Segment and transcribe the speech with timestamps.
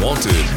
[0.00, 0.47] Wanted.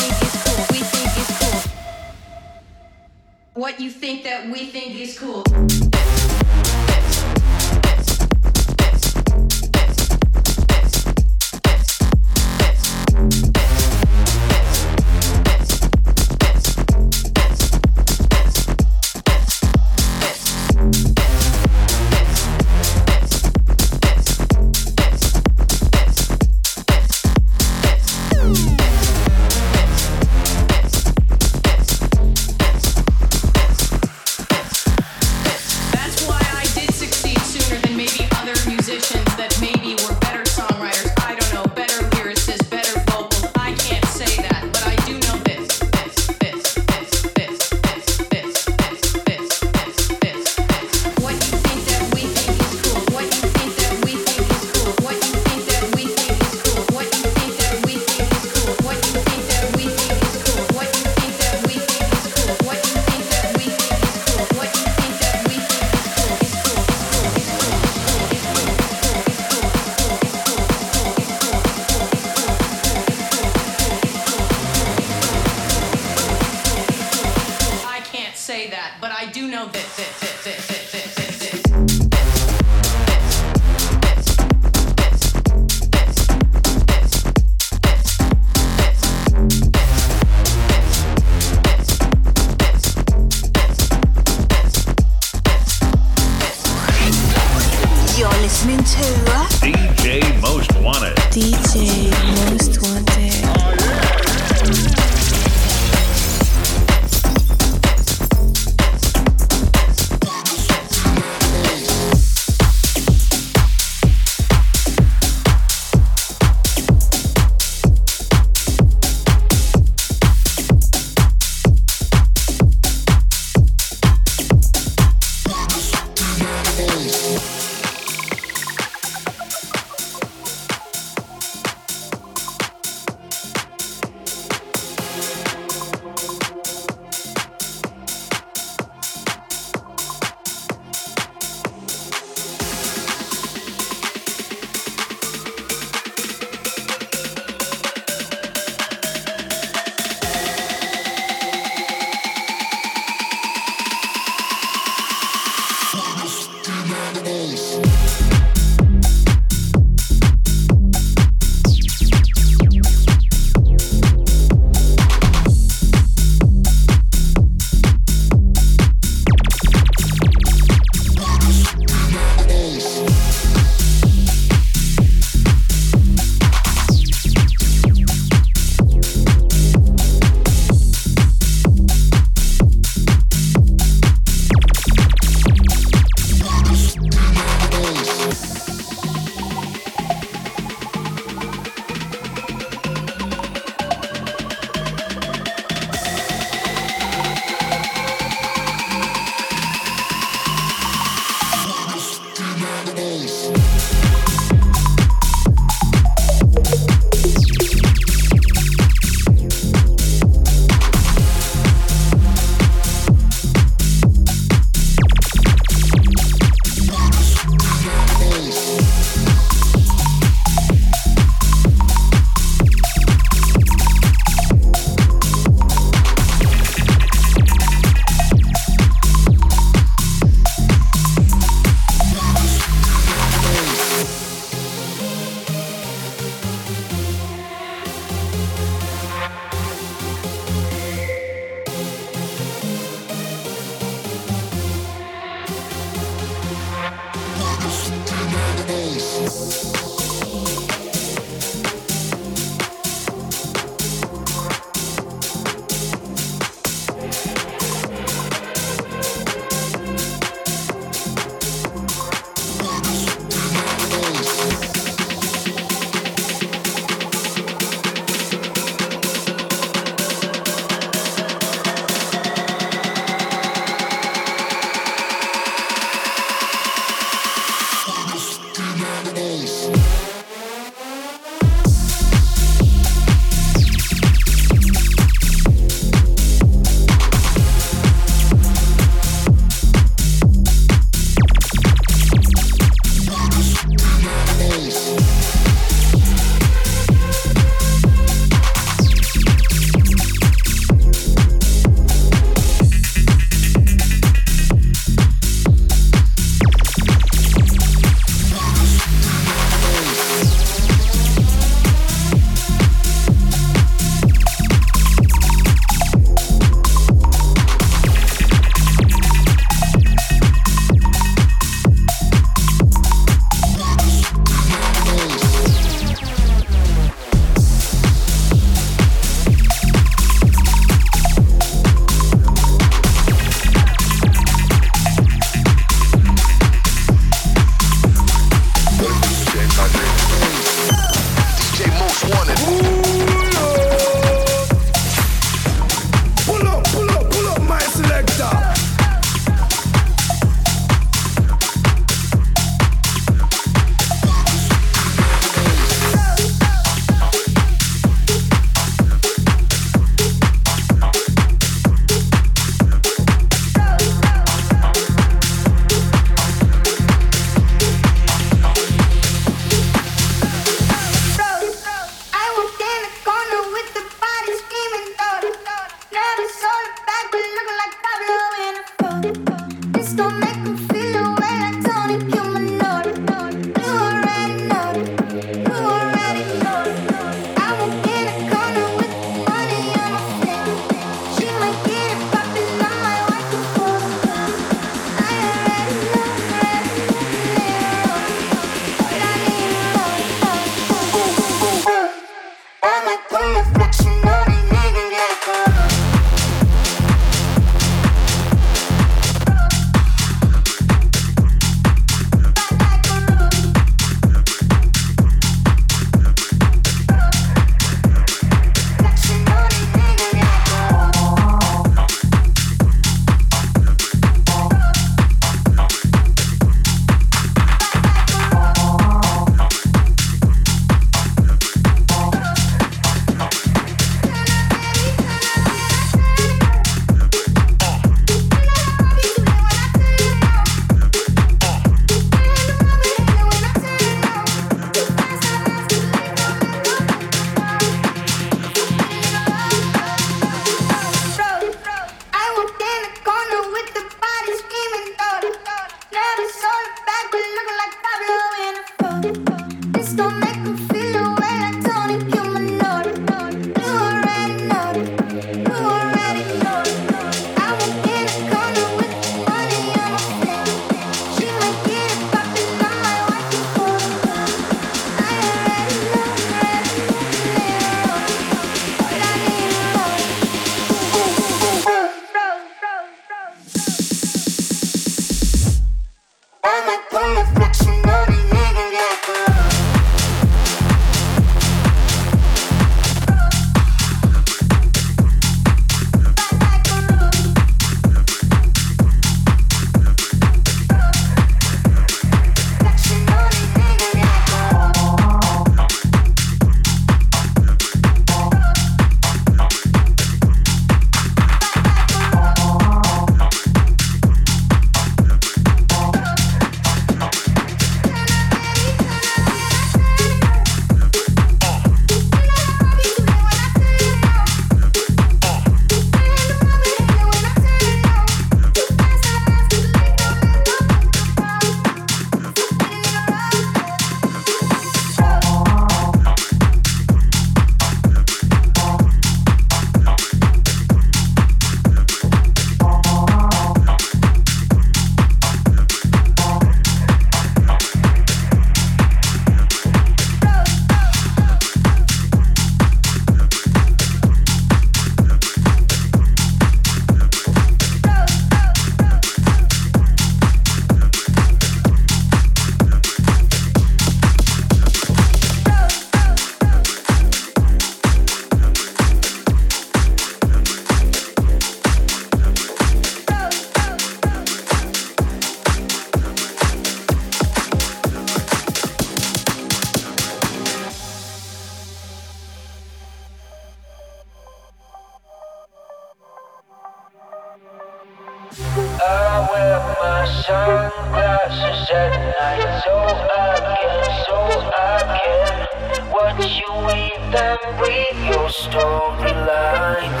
[588.32, 594.18] I wear my sunglasses at night so I can, so
[594.54, 600.00] I can watch you eat and read your storylines.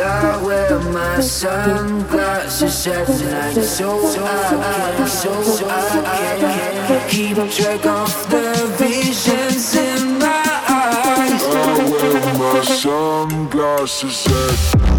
[0.00, 5.32] I wear my sunglasses at night so I can, so
[5.68, 5.70] I
[6.40, 10.26] can keep track of the visions in my
[10.66, 11.44] eyes.
[11.44, 13.43] I wear my sunglasses.
[13.84, 14.93] nossos.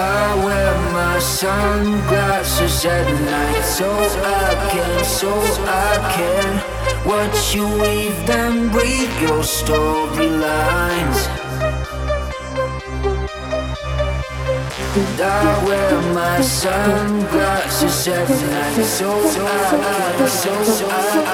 [0.00, 5.32] I wear my sunglasses at night so I can, so
[5.66, 11.20] I can watch you weave them, read your storylines.
[14.94, 20.54] And I wear my sunglasses at night so I, so
[20.88, 21.26] I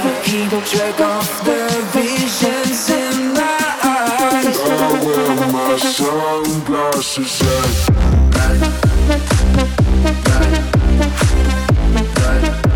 [0.00, 1.60] can keep track of the
[1.92, 3.01] visions
[5.04, 7.42] wear my sunglasses
[12.32, 12.71] at.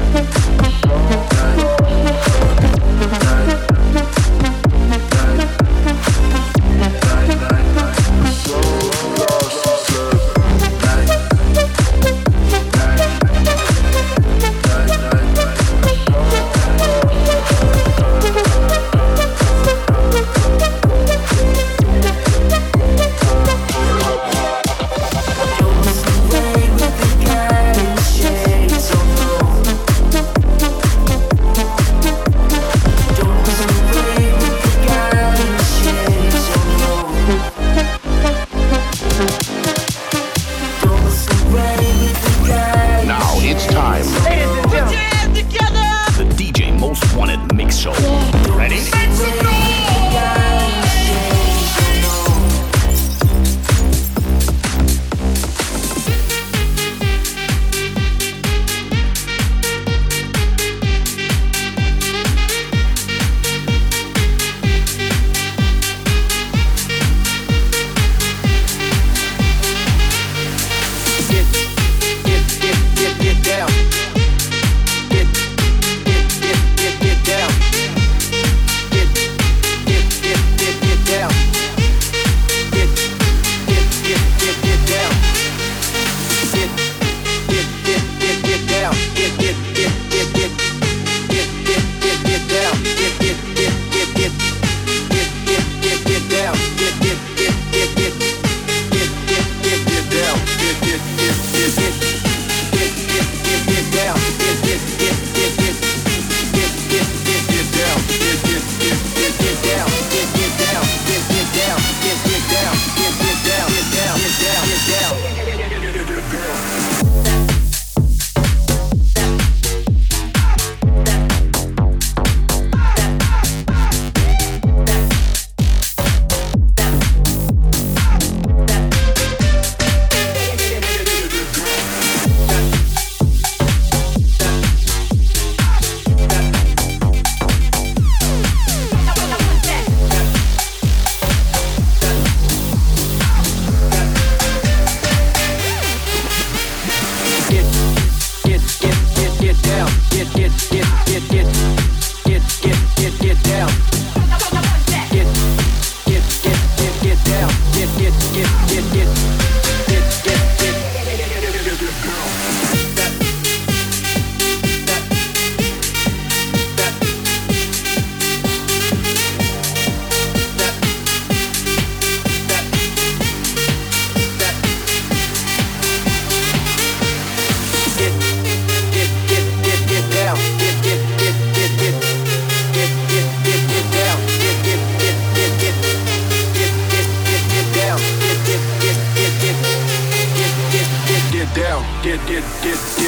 [192.62, 193.05] get, get.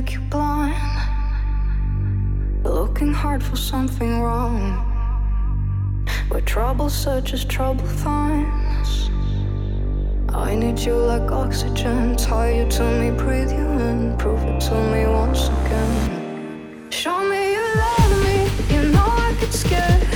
[0.00, 0.74] make you blind.
[2.64, 4.62] Looking hard for something wrong.
[6.30, 9.10] Where trouble searches, trouble finds.
[10.30, 12.16] I need you like oxygen.
[12.16, 14.16] Tie you to me, breathe you in.
[14.16, 16.90] Prove it to me once again.
[16.90, 18.38] Show me you love me.
[18.74, 20.09] You know I get scared.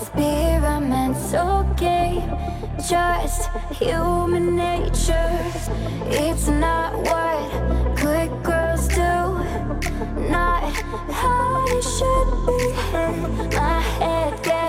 [0.00, 2.22] Experimental game,
[2.88, 5.36] just human nature.
[6.06, 9.12] It's not what good girls do,
[10.30, 10.72] not
[11.12, 13.52] how you should behave.
[13.52, 14.59] My head.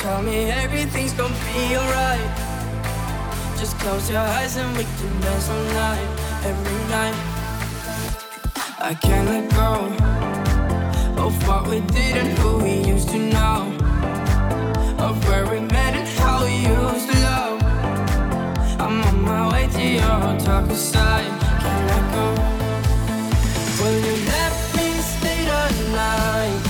[0.00, 2.30] tell me everything's gonna be alright.
[3.58, 6.08] Just close your eyes and we can dance all night,
[6.50, 7.18] every night.
[8.78, 9.72] I can't let go
[11.22, 13.76] of what we did and who we used to know,
[15.06, 17.62] of where we met and how we used to love.
[18.80, 21.32] I'm on my way to your darker side,
[21.62, 22.26] can't let go.
[23.80, 26.69] Will you let me stay the night?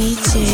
[0.00, 0.49] DJ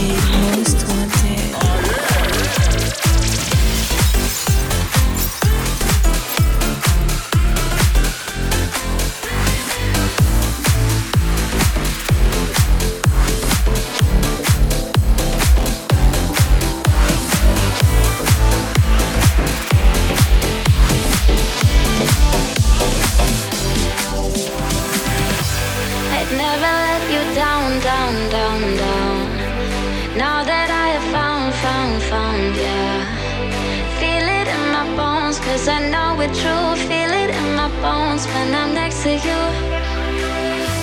[36.34, 36.74] True.
[36.88, 39.40] Feel it in my bones when I'm next to you.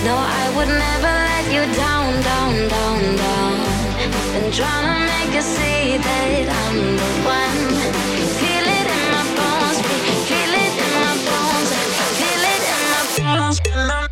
[0.06, 3.54] No, I would never let you down, down, down, down.
[4.32, 7.62] Been trying to make you see that I'm the one.
[8.40, 9.78] Feel it in my bones,
[10.28, 11.70] feel it in my bones,
[12.18, 14.03] feel it in my bones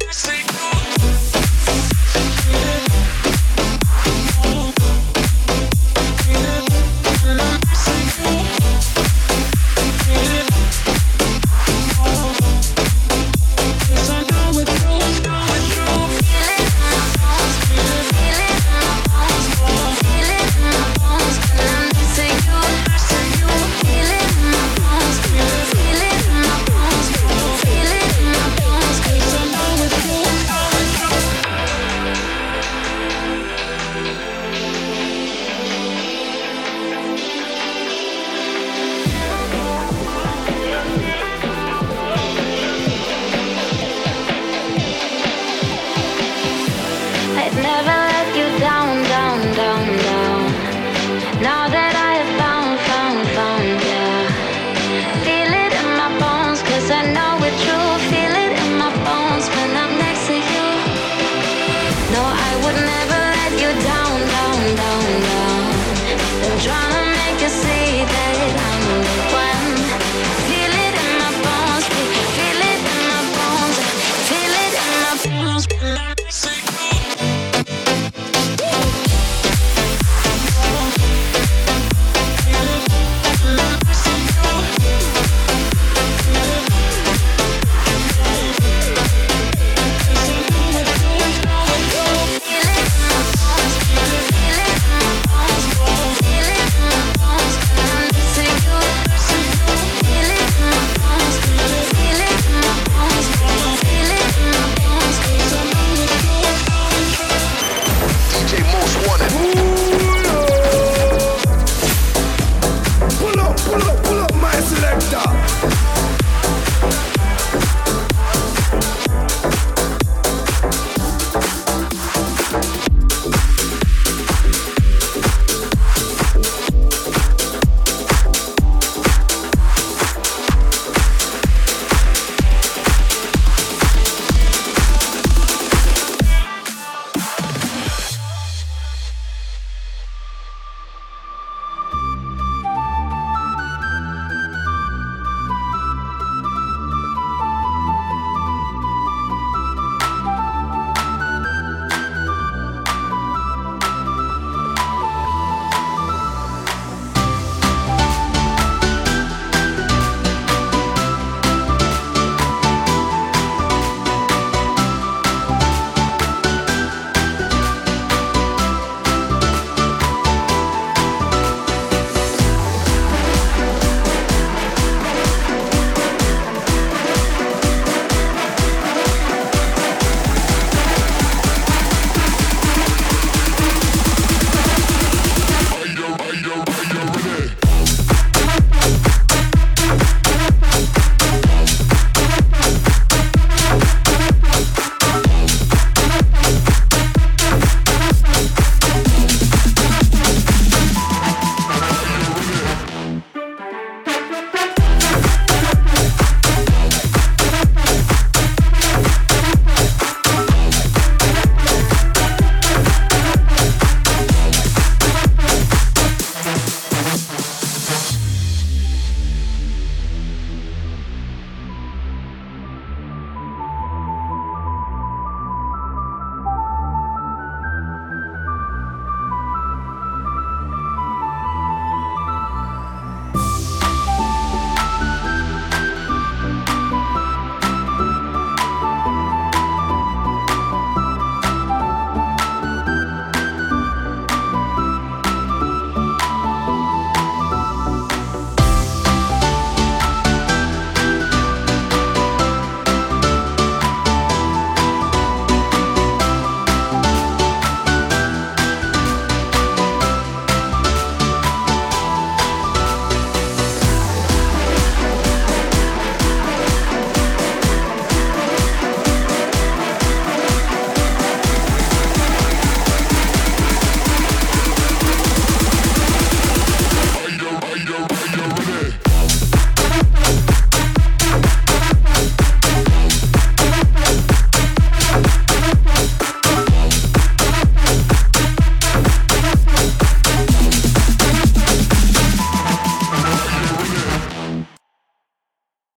[75.83, 76.62] Let me see.